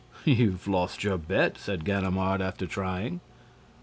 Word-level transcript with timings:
"You've 0.25 0.67
lost 0.67 1.03
your 1.03 1.19
bet," 1.19 1.59
said 1.59 1.85
Ganimard, 1.85 2.41
after 2.41 2.65
trying. 2.65 3.21